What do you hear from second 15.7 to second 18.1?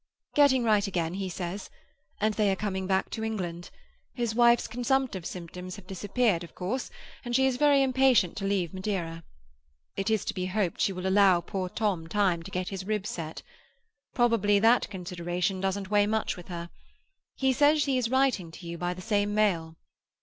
weigh much with her. He says that he is